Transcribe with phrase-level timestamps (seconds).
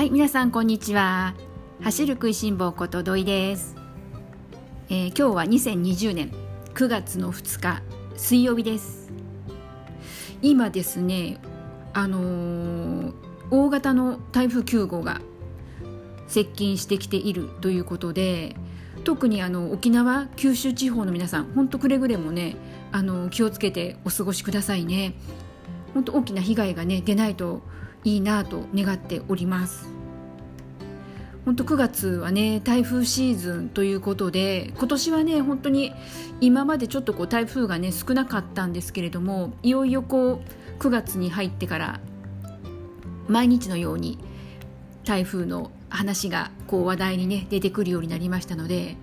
[0.00, 1.34] はい皆さんこんにちは。
[1.82, 3.76] 走る食いしん坊こと土井です、
[4.88, 6.32] えー、今日は2020年
[6.72, 7.82] 9月の2日
[8.16, 9.12] 水曜日です。
[10.40, 11.38] 今ですね
[11.92, 13.14] あのー、
[13.50, 15.20] 大型の台風9号が
[16.28, 18.56] 接近してきているということで
[19.04, 22.56] 特にあの沖縄九州地方の皆さん本当くれぐれもね
[22.90, 25.12] あの気をつけてお過ごしくださいね。
[25.92, 27.60] 本当大きな被害がね出ないと
[28.02, 29.99] いいなと願っております。
[31.44, 35.92] 本当9月はね台風シーズンということで今年はね本当に
[36.40, 40.40] 今までちょっとこう台風がね少なかったんですけれどもいよいよこう
[40.78, 42.00] 9月に入ってから
[43.28, 44.18] 毎日のように
[45.04, 48.96] 台風の話がこう話題にね出てくるようになりましたので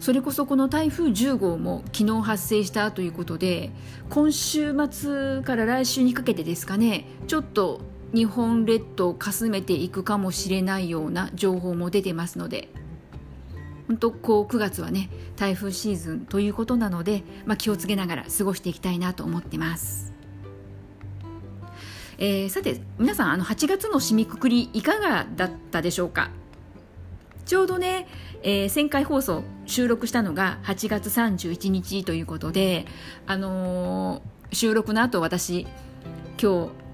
[0.00, 3.70] それこそこの台風10号も昨日発生したということで
[4.10, 7.80] 今週末から来週にかけてですかねちょっと
[8.14, 12.68] 日本列島をかすめていくかもしれないような情報も出てますので
[13.88, 20.12] 本当こう9月はね台風シーズンということなので、まあ、気をつけながら過ごしていきたいなと思ってます。
[22.18, 26.30] えー、さて皆さんあの8月の締めくくりいかがだったでしょうか？
[27.44, 28.08] ちょうどね、
[28.42, 32.86] えー、1000回放送収録したのが8月31日ということで、
[33.26, 35.66] あのー、収録の後私
[36.42, 36.85] 今日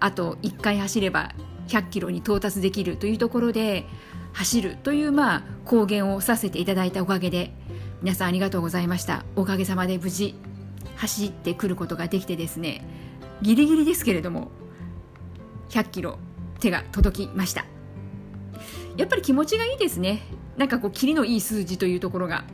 [0.00, 1.32] あと1回走れば
[1.68, 3.86] 100キロに到達できるというところで
[4.32, 7.54] 走るというまあ公言をさせていただいたおかげで
[8.02, 9.24] 皆さんありがとうございました。
[9.36, 10.34] おかげさまで無事
[10.96, 12.84] 走ってくることができてですね
[13.42, 14.50] ギリギリですけれども
[15.70, 16.18] 100キロ
[16.60, 17.64] 手が届きました。
[18.96, 20.22] やっぱり気持ちがいいですね。
[20.56, 22.44] なんかこうキリのいい数字というところが。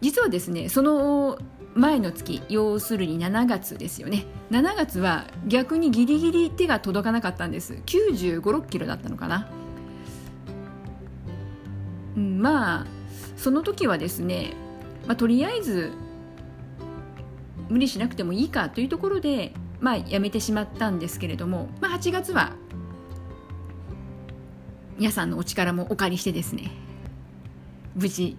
[0.00, 1.38] 実はですねその
[1.74, 4.26] 前の月要するに7月ですよね。
[4.50, 7.74] 7月は逆にギリギリ手が届かなかったんです。
[7.86, 9.48] 9 5 6キロだったのかな、
[12.16, 12.86] まあ
[13.36, 14.54] その時はですね、
[15.06, 15.92] まあ、とりあえず
[17.68, 22.52] 無理しなくてもいいかというところで、まあ、やめてしまったんですけれども、まあ、8月は
[24.98, 26.70] 皆さんのお力もお借りしてですね
[27.94, 28.36] 無事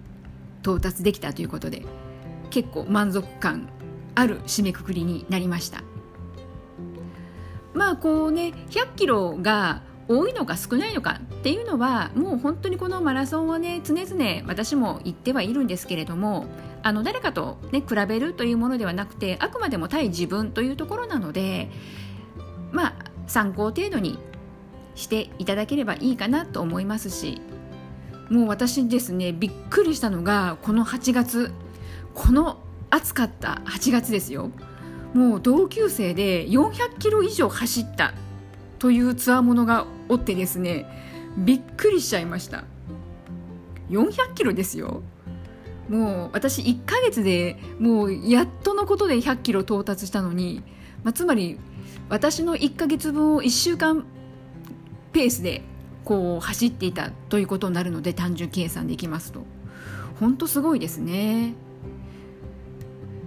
[0.60, 1.82] 到達できたということで。
[2.52, 3.68] 結構満足感
[4.14, 5.82] ある締めくくりになりました。
[7.74, 16.46] まあこうね100キロが多いのか少ないのかっていうのはもう本当にこのマラソンはね常々私も言ってはいるんですけれども
[16.82, 21.70] あの誰かと、ね、比べるというものではなくてあくまでも対自分というところなので
[22.72, 22.94] まあ
[23.26, 24.18] 参考程度に
[24.94, 27.40] していただければいいかなと思いますし
[28.28, 31.52] もう私ですねびっくりしたのがこの8月
[32.14, 32.58] この
[32.90, 34.50] 暑かった8月ですよ。
[35.14, 38.14] もう同級生で400キロ以上走った
[38.78, 40.86] というつわものがおってですね
[41.36, 42.64] びっくりしちゃいました。
[43.90, 45.02] 400キロですよ。
[45.88, 50.62] もう私1ヶ月でもうやっとのことで100キロ到達したのに、
[51.02, 51.58] まあ、つまり
[52.08, 54.04] 私の1ヶ月分を1週間
[55.12, 55.62] ペースで
[56.04, 59.44] こう走っていたということになるので単純計算できますと。
[60.20, 61.54] 本当すごいですね。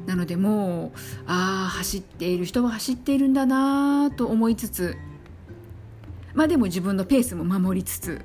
[0.06, 4.98] なのでもうああ走っている人は走っているんだなと思いつつ
[6.34, 8.22] まあでも自分のペースも守りつつ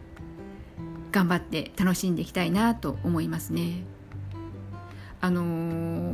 [1.13, 3.85] 頑張って楽しんでいきたいなと思いますね。
[5.21, 5.43] あの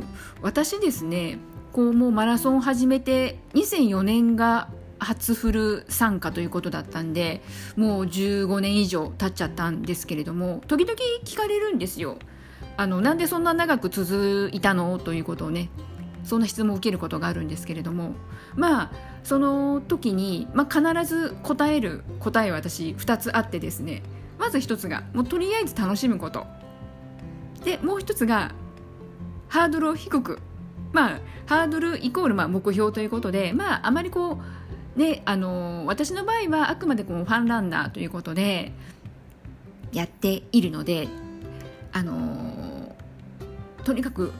[0.01, 0.03] ー、
[0.41, 1.37] 私ですね
[1.71, 4.69] こうもうマラソンを始めて2004年が
[4.99, 7.41] 初フル参加ということだったんで
[7.75, 12.17] もう15年以上経っちゃったんですけれども時々聞かれるんですよ。
[12.77, 14.97] あのなんでそんな長く続いたの？
[14.99, 15.69] ということをね
[16.23, 18.13] そんな質問を受けることがあるんですけれども
[18.55, 18.91] まあ
[19.23, 24.03] その時に、まあ、必ず答える答えは私2つあってですね
[24.37, 26.45] まず1つがもうとりあえず楽しむこと。
[27.63, 28.53] でもう1つが
[29.49, 30.39] ハードルを低く
[30.93, 34.39] まあハードルイコールまあ目標ということでまああまりこ
[34.95, 38.73] うねあの私の場合はあくまでこうファンランナーということで
[39.91, 41.07] やっているので
[41.91, 42.95] あの
[43.83, 44.31] とにかく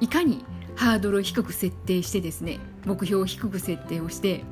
[0.00, 0.44] いかに
[0.76, 4.44] ハードルを低く設定してですね目標を低く設定をして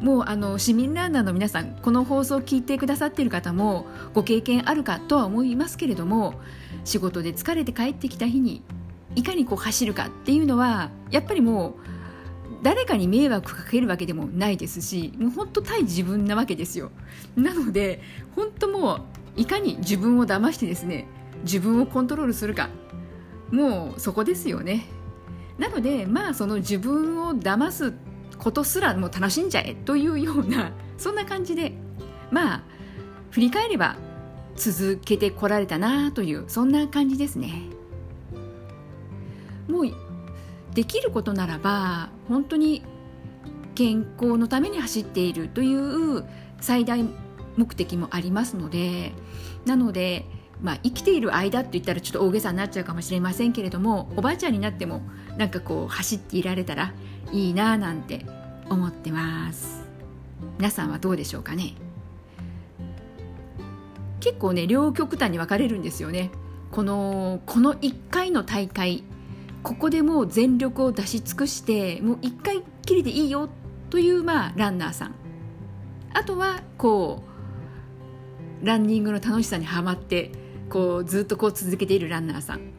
[0.00, 6.34] もうあの市民ランナーの皆さんこの放送を聞いてくださっている方もご経験あるかとは思いますけれども
[6.84, 8.62] 仕事で疲れて帰ってきた日に
[9.16, 11.74] いかにこう走るかっていうのはやっぱりもう
[12.62, 16.90] 誰かに迷惑かけるわけでもないですしもう本当対自分なわけですよ。
[17.36, 18.00] なので
[18.34, 19.00] 本当もう
[19.36, 21.06] いかに自分を騙してですね
[21.42, 22.68] 自分をコントロールするか。
[23.50, 24.86] もうそこですよね。
[25.58, 27.92] なのでまあその自分を騙す
[28.38, 31.72] ことすらもう楽しんじゃえというようなそんな感じで
[32.30, 32.62] まあ
[33.30, 33.96] 振り返れば
[34.56, 37.62] 続けてこられたなというそんな感じですね。
[39.66, 39.90] もう
[40.74, 42.84] できることならば本当に
[43.74, 46.24] 健康のために走っているという
[46.60, 47.04] 最大
[47.56, 49.12] 目的もありますので
[49.64, 50.24] なので、
[50.62, 55.02] まあ、生きている間って言ったらちょっと大げさになっちゃうかもしれませんけれどもおばあちゃんになっても
[55.36, 56.92] なんかこう走っていられたら
[57.32, 58.26] いいなぁなんて
[58.68, 59.86] 思ってます。
[60.58, 61.74] 皆さんはどうでしょうかね。
[64.20, 66.30] 結構ね両極端に分かれるんですよね。
[66.70, 69.04] このこの1回の大会
[69.62, 73.48] ここでもう全力を出し尽くしてもう1回きりでいいよ
[73.90, 75.14] というまあランナーさん。
[76.12, 77.22] あとはこ
[78.62, 80.32] うランニングの楽しさにはまって
[80.68, 82.72] こうずっとこう続けているランナーさん、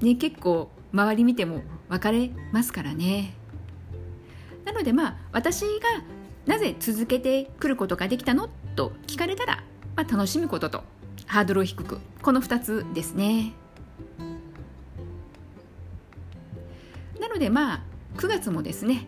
[0.00, 3.34] ね、結構周り見ても分かれますからね。
[4.64, 5.68] なのでまあ私が
[6.46, 9.62] なぜ続けてくることができたのと聞かれたら、
[9.96, 10.84] まあ、楽しむことと
[11.26, 13.52] ハードルを低くこの2つですね。
[17.20, 17.82] なのでまあ
[18.16, 19.06] 9月もですね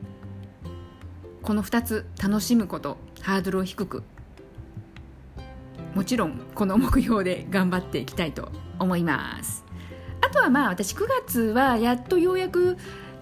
[1.43, 4.03] この2つ楽しむことハードルを低く
[5.97, 9.65] もちろんこの目標で頑張っていきたいと思います。
[10.21, 12.77] あとはまあ私9月はやっとようやく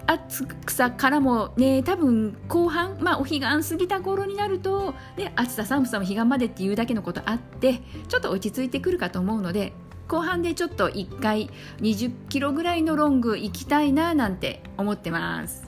[0.07, 7.79] 暑さからもね多分後半まあお彼岸過ぎた頃になると、ね、暑さ寒さも彼岸までっていうだけのことあって
[8.09, 9.71] ちょっと落ち着いてくるかと思うので
[10.09, 11.49] 後半でちょっと1回
[11.79, 15.64] 20キロぐらいのロング行きたいななんて思ってます。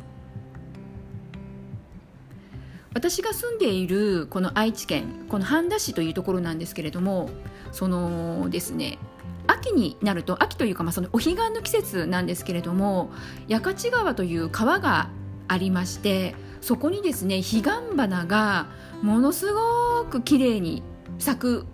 [2.98, 7.30] 私が住んでいるこの愛知県この半田市というところなんですけれども
[7.72, 8.98] そのですね
[9.46, 13.12] 秋になると秋というかまあそのお彼岸の季節なんですけれども
[13.52, 15.12] 八勝川という川が
[15.48, 17.64] ありましてそこにですね彼岸
[17.96, 18.66] 花が
[19.04, 20.82] ものすごく綺麗に
[21.20, 21.66] 咲く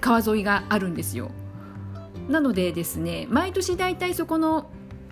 [0.00, 1.30] 川沿いがあるんですよ。
[2.28, 4.68] なのでですね毎年だいたいそこの、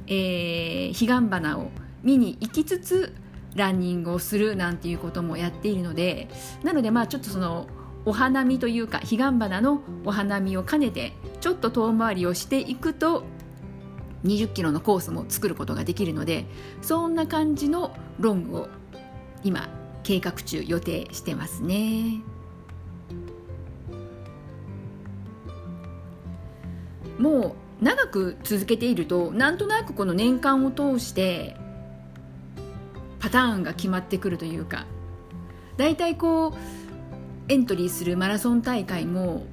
[0.08, 1.70] えー、彼岸花を
[2.02, 3.14] 見に行きつつ
[3.54, 6.28] ランニングをするなんていうこともやっているので
[6.62, 7.66] なのでまあちょっとその
[8.04, 13.24] お花見というか彼岸花のお花見を兼ねてちょっと遠回りをしていくと
[14.24, 16.46] 20キロのコースも作ることができるので
[16.82, 18.68] そんな感じのロングを
[19.44, 19.68] 今
[20.02, 22.22] 計画中予定してますね。
[27.18, 31.56] もう長く続けているとなんとなくこの年間を通して
[33.18, 34.86] パターンが決まってくるというか。
[35.78, 36.52] 大体こう
[37.48, 39.46] エントリーするマラソン大会も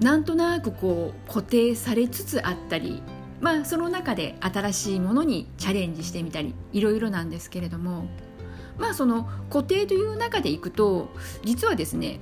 [0.00, 3.02] なんとなくこう固定されつつあったり
[3.40, 8.08] まあその中で新しいものにチャレンジしてみたりいろいろなんですけれども。
[8.78, 11.10] まあその固定という中でいくと
[11.44, 12.20] 実はですね、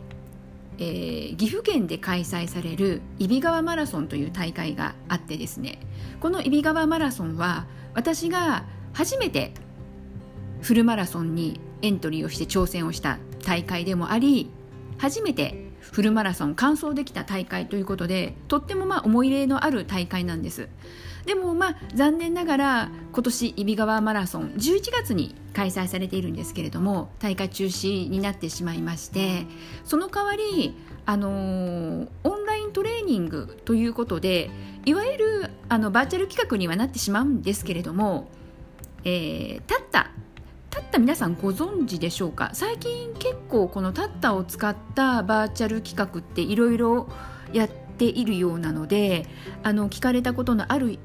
[0.79, 5.79] えー、岐阜県で開催される揖斐川マラソンという大会があってですね。
[6.19, 9.53] この揖斐川マラソンは私が初めて
[10.63, 14.51] フルマラソンにエントリーをして挑戦をした大会でもあり
[14.99, 20.69] 初めてフルマラソン完走できた大会ということでとってもまあ思い入れのある大会なんです。
[21.25, 29.47] でもまあ残念ながら今年揖斐川マラソン11月に開催されているんですけれども大会中止になってしまいまして
[29.85, 34.51] その代わりあのー、オンライントレーニングということで
[34.87, 38.29] いわゆるあのバーチャル企画にはなってしまうんですけれども、
[39.05, 40.11] えー、立った
[40.91, 42.51] ッタ皆さんご存知でしょうか？
[42.53, 47.09] 最近結構このタッタを使ったバーチャル企画っていろいろ
[47.53, 49.27] やっているようなので
[49.63, 50.99] あの聞かれたことのある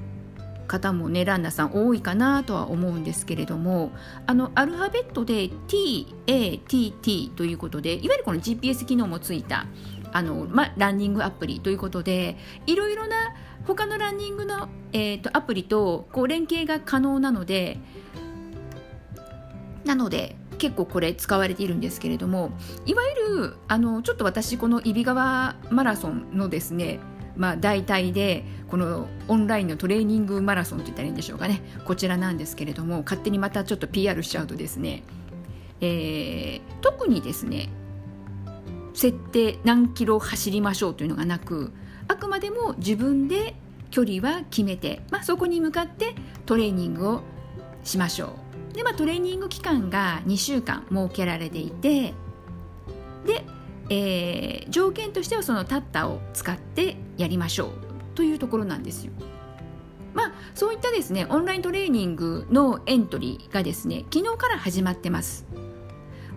[0.68, 3.92] 方もねランナーさん多いかなとは思うんですけれども
[4.25, 9.68] あのアルファベットで TATT ということでいわゆるこの GPS 機能もついた
[10.13, 13.36] あの、ま、ランニングアプリということでいろいろな
[13.68, 17.77] 他のランニングの、えーとアプリとこう連携が可能なので
[19.86, 22.51] なので結構これ使われているんですけれども
[22.86, 27.00] いわゆるあのちょっと私この揖斐川マラソンのですね
[27.38, 31.62] まあ、代替でこのオンラインのトレーニングマラソンといったらいいんでしょうかね。
[31.84, 35.04] こちらなんですけれども勝手にまたちょっと PR しちゃうとですね、
[35.82, 37.70] えー、特にですね
[38.94, 41.74] 設定何キロ走りましょうというのがなく
[42.08, 43.56] あくまでも自分で
[43.92, 46.15] 距離は決めて、まあ、そこに向かって
[46.46, 47.22] トレーニングを
[47.84, 48.45] しましょう。
[48.75, 52.13] で、まあ、トレーニング期間が2週間設けられていて
[53.25, 53.44] で、
[53.89, 57.72] えー、条件としてはそのタッタを使ってやりましょう
[58.15, 59.12] というところなんですよ。
[60.13, 65.46] まあ、そういったですねオンライントレーニングのエントリーがですね昨日から始まってます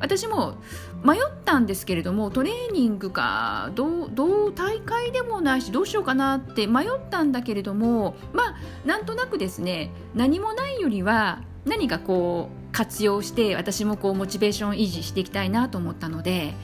[0.01, 0.57] 私も
[1.05, 16.55] 迷ったんですけれどもトレーニングかどうどう大会でもないしどうしようかなって迷ったんだけれどもまあなんとなくですね何もないよりは何かこう活用して私もこうモチベーション維持していきたいなと思ったので、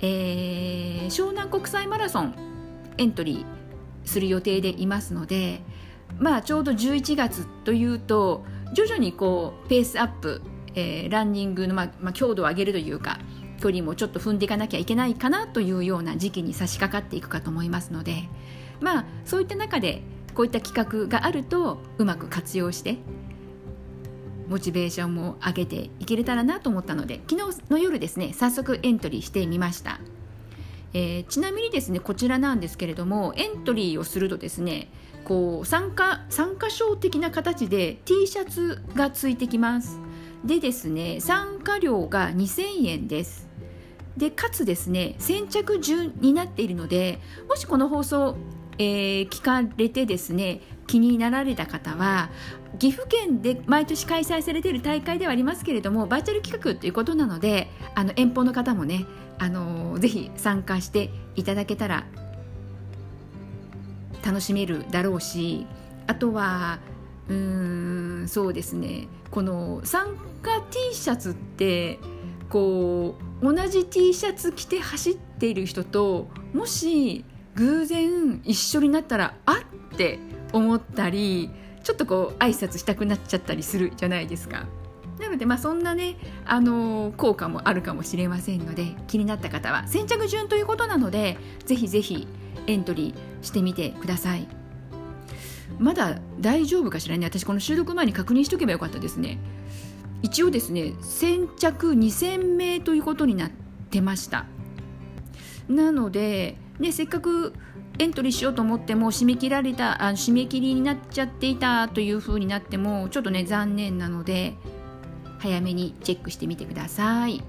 [0.00, 2.34] えー、湘南国際マラソン
[2.98, 5.62] エントリーする予定でいますので、
[6.18, 10.42] まあ、ちょうど11月というと徐々にこうペースアップ、
[10.74, 13.18] えー、ランニングの、まあまあ、強度を上げるというか
[13.60, 18.28] 距離もちょっと踏んでいかなきゃいけないかなというような時期に差し掛かっていくかと思いますので、
[18.80, 20.02] まあ、そういった中で
[20.34, 22.98] こういった企画があるとうまく活用して
[24.48, 30.00] モチベーションも上げていけれたらなと思ったので昨日の夜ですね早速エントリーしてみました、
[30.94, 34.88] えー、ちなみにですねこちらなんですけれどもエントリーをするとですね
[35.24, 39.98] こう参加参加賞的な形で T シャツがついてきます。
[40.44, 43.48] でですね参加料が2000円です。
[44.16, 48.36] でかつですね先着順になっているのでもしこの放送、
[48.78, 52.30] えー、聞かれてですね気になられた方は
[52.78, 59.06] 岐阜県で毎年開催されている大会ではありますけれどもバーチャル企画ということなのであの遠方の方もね
[59.38, 62.06] あのぜひ参加していただけたら
[64.24, 65.66] 楽しめるだろうし
[66.06, 66.78] あとは
[67.28, 71.98] うーんそうですねこの参加 T シャツって
[72.48, 77.24] こう同じ T シャツ着て走っている人ともし
[77.54, 79.62] 偶然一緒になったらあ
[79.92, 80.18] って
[80.52, 81.50] 思ったり
[81.82, 84.66] ちょっとこう挨拶したくなっちゃったりするじゃないですか。
[85.20, 92.28] なので、まあ、そんなね、あの、効果もあるかもしれませんので気になった方は先着順ということなのでぜひぜひ
[92.66, 94.46] エントリーしてみてください。
[95.78, 97.26] まだ大丈夫かしらね。
[97.26, 99.38] 私この収録前に確認しておけばよかったですね。
[100.22, 103.50] 一応ですね先着2000名ということになっ
[103.90, 104.46] てました。
[105.68, 107.54] なので、ね、せっかく
[107.98, 114.54] エントリーしようと思っても締め切られたあ締め切りになっちゃっていたというふうになってもちょっとね残念なので
[115.38, 117.42] 早めにチェックしてみてください。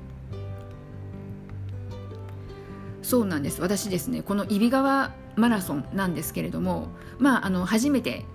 [3.01, 3.61] そうなんです。
[3.61, 6.87] 私ですねこの揖斐川マラソンなんですけれども
[7.19, 8.25] まああの初めて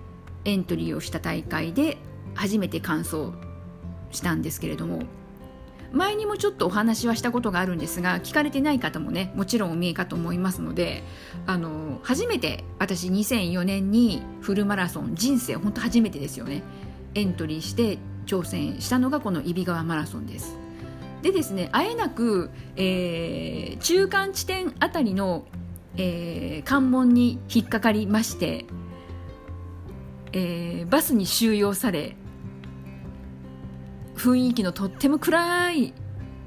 [0.45, 1.97] エントリーをした大会で
[2.35, 3.33] 初めて完走
[4.11, 5.03] したんですけれども
[5.93, 11.03] 前にもちょっとお話はしたことがあるんですが聞かれてない方もねもちろんお見えかと思いますので
[11.45, 16.63] あの初めて私2004年にフルマラソン人生本当初めてですよね。
[17.15, 20.57] エントリーして挑戦したのがこの揖斐川マラソンです。
[21.21, 25.45] でですねあえなく、えー、中間地点あたりの、
[25.95, 28.65] えー、関門に引っかかりまして、
[30.33, 32.17] えー、バスに収容され
[34.15, 35.93] 雰囲気のとっても暗い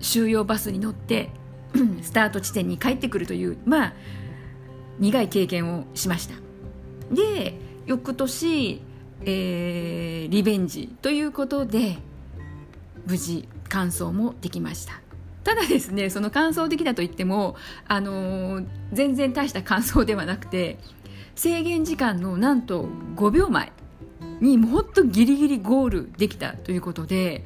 [0.01, 1.31] 収容バスに乗って
[2.03, 3.93] スタート地点に帰ってくるというまあ
[4.99, 6.35] 苦い経験をしました。
[7.13, 8.81] で翌年、
[9.23, 11.99] えー、リベンジということで
[13.07, 15.01] 無事完走もできました。
[15.45, 17.55] ただですねその完走できたといっても、
[17.87, 20.79] あのー、全然大した完走ではなくて
[21.37, 23.73] 制限時間のなんと5秒前。
[24.41, 27.45] にもっとギリギリゴールできたということで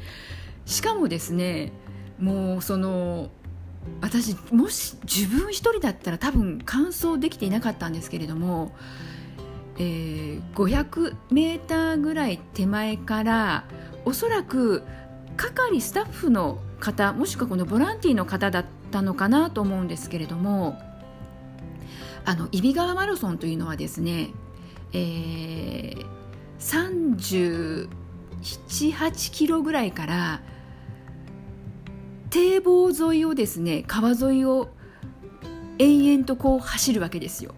[0.67, 1.73] しかもですね
[2.19, 3.31] もうその
[4.01, 8.73] 私もし自分一人だったら多分完走できていなかったんですけれども、
[9.79, 13.65] えー、500メーターぐらい手前から
[14.05, 14.83] おそらく
[15.37, 20.79] 係スタッフの方もしくはこのボランティーの方だったのかなと思うんですけれども
[22.25, 24.31] あの揖斐川マラソンというのはですね、
[24.93, 26.20] えー
[26.61, 30.43] 378キロぐらいから
[32.31, 34.69] 堤防沿いをですね川沿いを
[35.79, 37.55] 延々とこう走るわけですよ。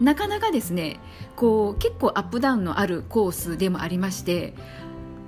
[0.00, 1.00] なかなかですね
[1.36, 4.52] こう結構アップダウンのあるコースでもありまして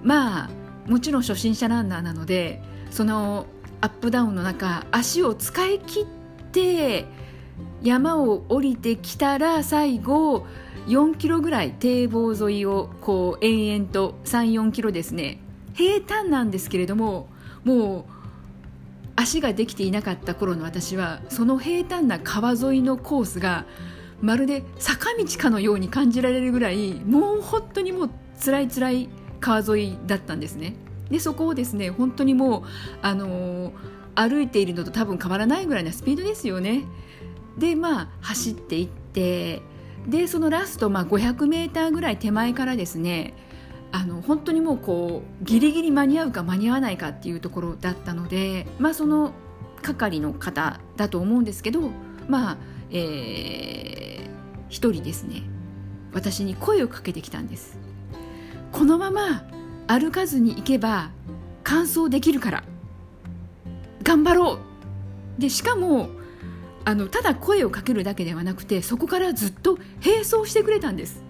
[0.02, 0.50] まあ
[0.87, 3.47] もちろん初心者ランナーなのでその
[3.81, 6.07] アップダウンの中足を使い切っ
[6.52, 7.07] て
[7.83, 10.47] 山を降りてきたら最後
[10.88, 15.38] 4キロぐらい堤防沿いをこう延々と34キロですね。
[15.75, 17.28] 平坦なんですけれども
[17.62, 18.04] もう
[19.14, 23.66] 足ができていなかった頃の私はその平坦な川沿いのコースが
[24.21, 28.11] まるで坂道かのように感じられるぐらいもう本当にもう
[28.42, 29.09] 辛い辛い
[29.40, 30.75] 川沿いだったんですね。
[31.11, 32.62] でそこをですね本当にもう
[33.02, 33.73] あのー、
[34.14, 36.85] 歩いているのと多分変わらないぐらいなスピードですよね。
[37.59, 39.62] でまあ走っていって
[40.09, 43.35] でそのラスト、まあ、500メーターぐらい手前からですね
[43.93, 49.33] あの本当にもうこうギリギリ間に合うか間に合わないかっていうところだったので、まあ、その
[49.83, 51.91] 係の方だと思うんですけど
[52.27, 52.57] まあ
[52.91, 54.31] えー、
[54.69, 55.43] 一人ですね
[56.12, 57.79] 私に声をかけてきたんです。
[58.73, 59.45] このまま
[59.87, 61.11] 歩かずに行けば
[61.65, 62.65] 完走できるから
[64.03, 65.41] 頑張ろう。
[65.41, 66.09] でしかも
[66.85, 71.23] あのただ声をかけるだけではなくてそこからずっと並走してくれたんです。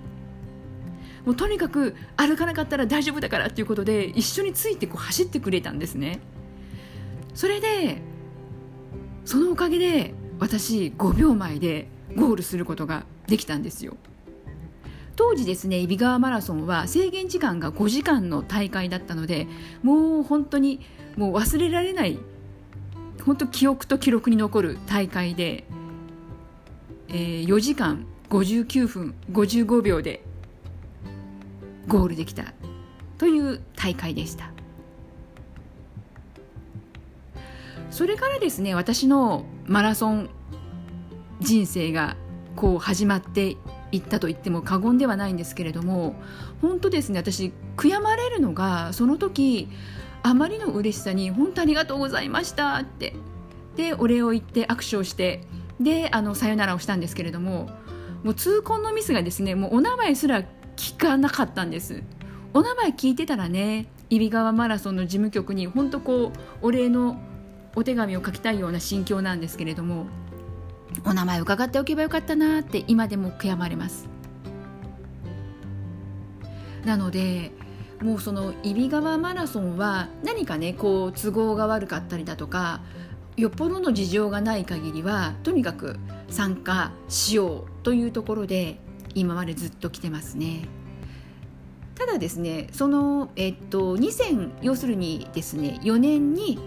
[1.24, 6.20] もうとにかく歩かなかったら大丈夫だからっていうことで一緒についてこう走ってくれたんですね。
[7.34, 8.00] それで
[9.24, 13.96] そのおかげで私5秒前でゴールすることができたんですよ。
[15.16, 19.48] 当時ですね揖斐川マラソンは制限時間が5時間の大会だったので
[19.82, 20.80] もう本当に
[21.16, 22.18] もう忘れられない
[23.28, 25.64] 本当記憶と記録に残る大会で、
[27.08, 30.25] えー、4時間59分55秒で
[31.88, 32.54] ゴールできた
[33.18, 34.50] という大会でした。
[37.90, 40.30] それからですね私のマラソン
[41.40, 42.16] 人生が
[42.56, 43.58] こう始まって
[43.92, 46.14] いったと言っても過言ではないんですけれども
[46.62, 49.68] 本当ですね私悔やまれるのがその時
[50.22, 53.14] あまりの嬉しさに本当ありがとうございましたって。
[53.76, 55.44] でお礼を言って握手をして
[55.80, 57.70] であのさよならをしたんですけれども
[58.25, 60.42] もう痛恨のミスがですねもうお名前すら
[60.76, 62.02] 聞かなかったんです。
[62.54, 66.32] お名前聞いてたらね揖斐川マラソンの事務局に本当こ
[66.62, 67.20] うお礼の
[67.76, 70.06] お手紙を書きたいような心境なんですけれども
[71.04, 74.08] お名前伺っておけばよかったなって今でも悔やまれます。
[76.84, 77.52] なので
[78.02, 82.80] もうその揖斐川マラソンは何かねこう都合が悪かったりだとか
[83.36, 85.96] よっぽどの事情がない限りはとにかく
[86.28, 88.78] 参加しようというところで
[89.14, 90.68] 今までずっと来てますね。
[91.94, 96.58] ただですねその、えっと、2000要するにですね4年に、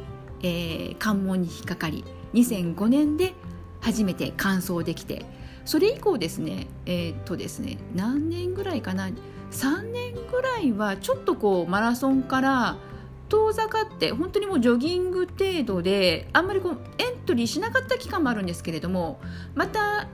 [0.43, 3.33] えー、関門に引っかかり2005年で
[3.79, 5.25] 初めて完走できて
[5.63, 9.09] それ以降ですねえ、っとですね何年ぐらいかな
[9.51, 12.77] 3年ぐらいはちょっとこうマラソンから
[13.29, 19.21] 遠ざかって本当にもうジョギング程度であんまりこうエントリーしなかった期間もあるんですけれども
[19.55, 20.07] また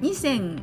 [0.00, 0.62] 2000、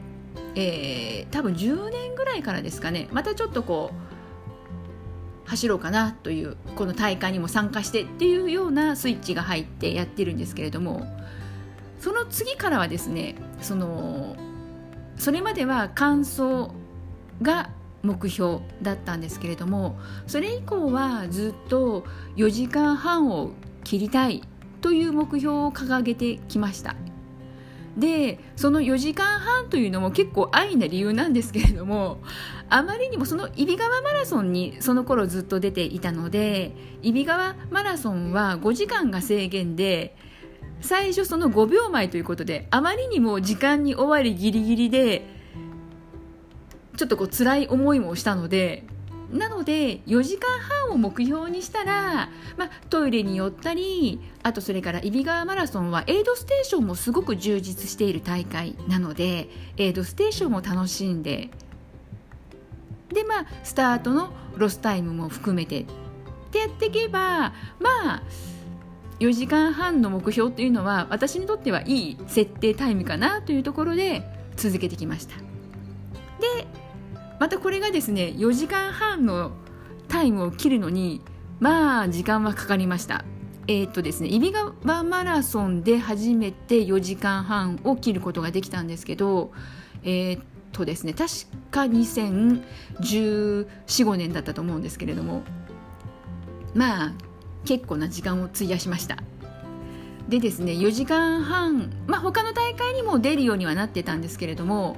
[0.55, 11.05] えー、多分10年ぐらいからですかねまたちょっとこう走ろうかなというこの大会にも参加してっていうようなスイッチが入ってやってるんですけれども
[11.99, 14.35] その次からはですねその
[15.17, 16.69] それまでは完走
[17.41, 17.69] が
[18.03, 23.51] 目標だったんですけれどもそれ以降はずっと4時間半を
[23.83, 24.43] 切りたい
[24.81, 26.95] という目標を掲げてきました。
[27.97, 32.19] でその4時間半というのも結構安易な理由なんですけれども
[32.69, 40.15] あまりにもその揖斐川マラソンにその頃ずっと出ていたので揖斐川マラソンは5時間が制限で
[40.79, 45.36] 最初その5秒前ということであまりにも時間に追われギリギリで
[46.97, 48.83] ちょっとこう辛い思いもしたので
[49.31, 50.49] なので4時間
[50.85, 61.49] 半を目標にしたら、まあ、トイレに寄ったりあとそれからいびがわマラソンはエイドステーションもすごく充実している大会なのでエイドステーションも楽しんで
[63.13, 65.85] でまあスタートのロスタイムも含めてっ
[66.51, 68.23] てやっていけばまあ
[69.19, 74.23] 4時間半の目標っていうのは私にとってはいい設定タイムかなというところで
[74.55, 75.35] 続けてきました。
[75.35, 76.67] で
[77.39, 79.51] またこれがですね4時間半の
[80.07, 81.21] タイムを切るのに
[81.59, 83.23] まあ時間はかかりました。
[83.67, 84.53] えー、っとですね揖斐
[84.85, 89.51] 川マラソンで初めて4時間半を切ることができたんですけど
[90.03, 91.31] えー、っとですね確
[91.69, 95.43] か201415年だったと思うんですけれども
[96.73, 97.11] まあ
[97.65, 99.17] 結構な時間を費やしました。
[100.29, 104.97] でですね4時間半、まあ、他の大会にも出るようにはなってたんですけれども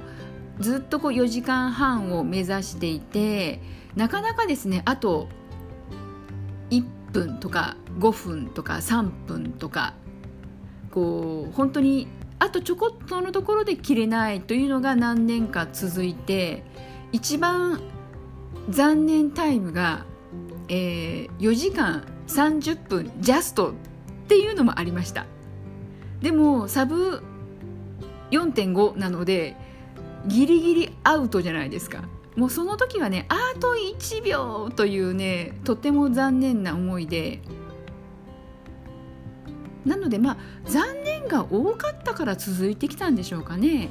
[0.60, 3.60] ずっとこう4時間半を目指していて
[3.96, 5.28] なかなかですねあと
[6.70, 9.94] 1分とか5分とか3分とか
[10.90, 16.64] こう本当にあとちょこっとのところで切れないというのが何年か続いて
[17.12, 17.80] 一番
[18.68, 20.04] 残念タイムが、
[20.68, 23.74] えー、4時間30分ジャストっ
[24.28, 25.26] ていうのもありました。
[26.22, 27.22] でもサブ
[28.30, 29.56] 4.5なので
[30.26, 32.02] ギリギリアウトじゃないですか。
[32.36, 37.42] もうその時はねあと1秒というねとても残念な思いで。
[39.84, 43.88] なのでまあ残念が多かったから続いてきたんでしょうかね。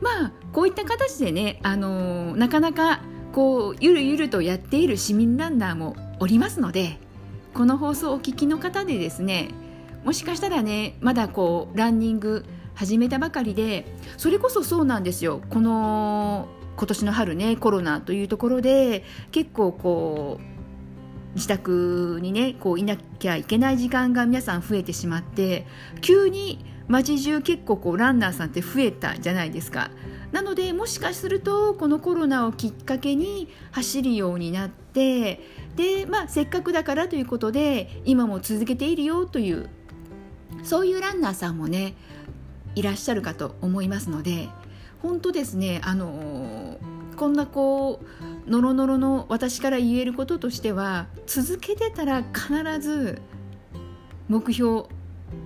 [0.00, 3.00] まあこういった形でね、あのー、なかなか
[3.32, 6.98] こうゆるゆるとやっている市民ランナーもおりますので
[7.52, 9.50] この放送をお聞きの方でですね
[10.04, 12.46] もしかしたらねまだこうランニング
[12.76, 13.86] 始めたばかりで
[14.16, 15.40] それこそそうなんですよ。
[15.50, 25.66] この今年の春ねコロナというところで結構こう自宅にねこういなきゃいけない時間が皆さん増えてしまって
[26.02, 29.90] 急に街中結構こうランナーさんって増えたじゃないですか。
[30.32, 35.40] なのでもしかするとこのコロナをきっかけに走るようになって
[35.76, 39.70] で、まあ、せっかくだからということで今も続けているよという
[40.62, 41.94] そういうランナーさんもね
[42.76, 44.48] いらっしゃるかと思いますので
[45.02, 46.78] 本当ですねあの
[47.16, 48.00] こんなこ
[48.46, 53.20] うノロノロの私から言えることとしては続けてたら必ず
[54.28, 54.84] 目標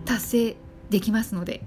[0.04, 0.56] 達成
[0.90, 1.62] できますので。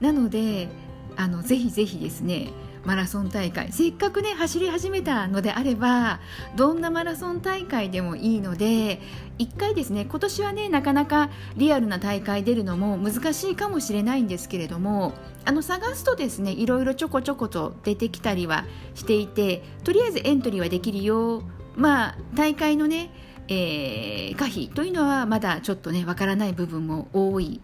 [0.00, 0.68] なので
[1.16, 2.50] あのぜひぜひですね
[2.88, 3.70] マラソン大会。
[3.70, 6.20] せっかくね走り始めたのであれば
[6.56, 9.02] どんなマラソン大会でもいいので
[9.38, 15.12] 1回ですね今年はねなかなかリアルな大会出るのも難しいかもしれないんですけれども
[15.44, 21.42] あの探すとですねいろいろちょこちょこと出てきたりはしていてとりあえずエントリーはできるよ
[21.76, 23.10] まあ大会のね
[23.50, 27.62] えー、可否というのはまだちょっとねわからない部分も多い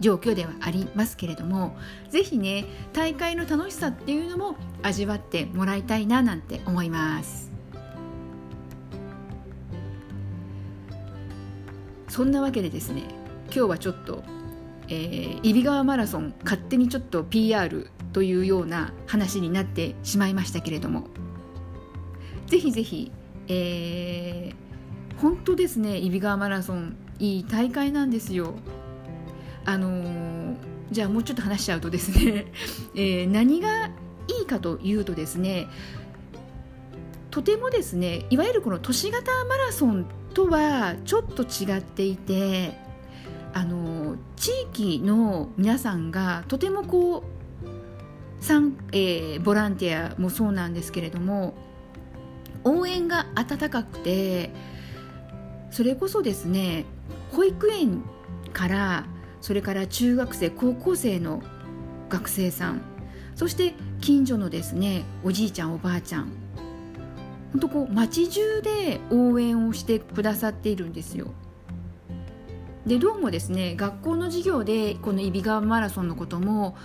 [0.00, 1.76] 状況ではありますけれども
[2.10, 7.50] ぜひね大会の楽しさっていうのも味わってもらいたいななんて思います。
[12.08, 13.04] そんなわけでですね
[13.46, 14.22] 今日はちょっと
[14.88, 21.06] えー、揖斐川マラソン勝手にちょっと PR というような話になってしまいましたけれども
[22.46, 23.10] ぜひぜひ、
[23.48, 28.54] えー、本当ですね揖斐川マラソンいい大会なんですよ。
[29.64, 30.56] あのー、
[30.90, 32.46] じゃあもうちょっと話しちゃうとですね、
[32.94, 35.68] えー、何がいいかというとですね
[37.30, 42.76] とてもですねいわゆるこの都市型マラソンとはちょっと違っていて
[43.54, 51.54] あの地域の皆さんがとてもこうさん、えー、ボランティアもそうなんですけれども
[52.64, 54.50] 応援が温かくて
[55.70, 56.84] それこそですね
[57.32, 58.02] 保育園
[58.52, 59.06] から
[59.42, 61.42] それから中学生高校生の
[62.08, 62.80] 学生さん。
[63.34, 66.32] そして近所のですねおじいちゃんおばあちゃん。
[67.52, 71.32] 本当こう街中で応援をしてくださっているんですよ。
[72.86, 76.76] でどうもですね学校の授業でこの揖斐川マラソンのことも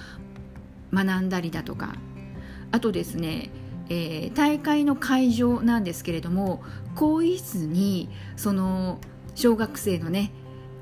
[0.93, 1.95] 学んだりだとか。
[2.71, 3.49] あとですね、
[3.87, 6.61] えー、大会の会場なんですけれども
[6.95, 8.99] 更衣室にその
[9.35, 10.31] 小学生のね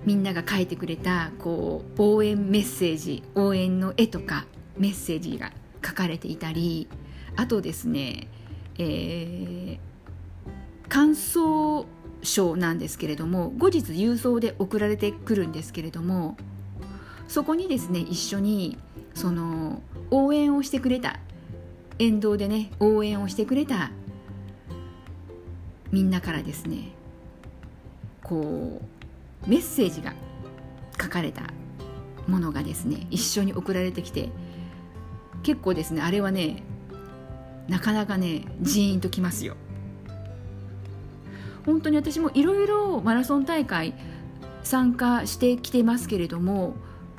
[0.06, 4.46] みんなが書いてくれたこう応援メッセージ応援の絵とか
[4.78, 5.52] メッセージが
[5.84, 6.88] 書かれていたり
[7.36, 8.28] あとですね、
[8.78, 9.80] えー、
[10.88, 11.86] 感想
[12.22, 16.38] 書なんですけれども後日郵送で送られてくるんですけれども
[17.28, 18.78] そこにですね一緒に
[19.14, 21.20] その応援をしてくれた
[21.98, 23.92] 沿道でね応援をしてくれた
[25.92, 26.92] みんなからですね
[28.22, 28.95] こう
[29.48, 30.14] メッセージが
[31.02, 31.44] 書かれた
[32.28, 34.30] ものがですね一緒に送られてきて
[35.44, 36.64] 結構ですねあれはね
[37.68, 39.56] なかなかねジーンときますよ。
[41.66, 43.96] 本当に私もいろいろマラソン大会
[44.64, 46.76] 参加してきてますけれども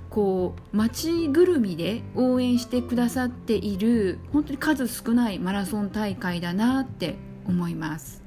[0.09, 8.23] こう街ぐるみで応援してくださっている本当に数少ないマラソン大会だなって思います。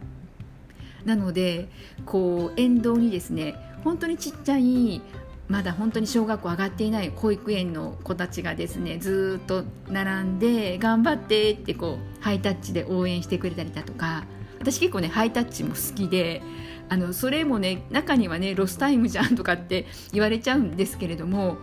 [1.05, 1.69] なので
[2.05, 5.01] こう沿道にですね本当にちっちゃい
[5.47, 14.25] まだ本当に小学校上がっていない保育園の子たちがですねずっと並んで頑張ってってこうハイタッチで応援してくれたりだとか
[14.59, 16.43] 私結構ねハイタッチも好きで
[16.87, 21.57] あのそれもね中にはねロスタイムじゃんとかって言われちゃうんですけれども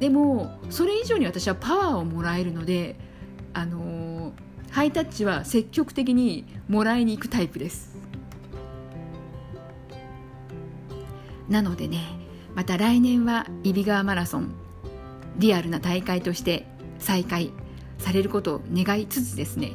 [0.00, 2.96] でもそれ以上に私はパワーをもらえるので
[3.54, 4.32] あの
[4.70, 7.92] ハイタッチは積極的にもらいに行くタイプです。
[11.52, 12.00] なのでね
[12.54, 14.54] また来年は揖斐川マラソン
[15.36, 16.66] リアルな大会として
[16.98, 17.52] 再開
[17.98, 19.72] されることを願いつつですね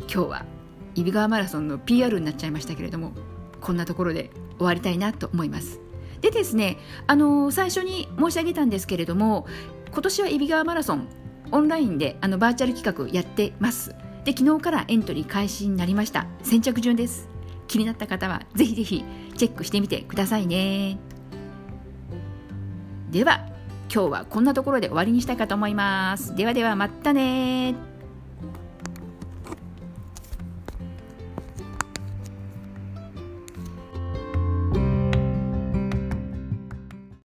[0.00, 0.46] 今日は
[0.94, 3.12] 揖斐川マラソンの PR になっちゃいましたけれども
[3.60, 5.80] こんなところで終わりたいなと思います。
[6.20, 9.46] でですねあのー、最初に申し上げたんですけれども
[9.92, 11.08] 今年は揖斐川マラソン
[11.50, 13.94] オンラインであのバーチャル企画やってます。
[14.24, 16.26] で昨日からエントリー開始になりました。
[16.42, 17.35] 先着順です。
[17.66, 19.04] 気になった方はぜひぜひ
[19.36, 20.98] チェックしてみてくださいね。
[23.10, 23.46] では
[23.92, 26.34] 今日はこんなところで終わりにしたいかと思います。
[26.34, 27.74] ではではまたね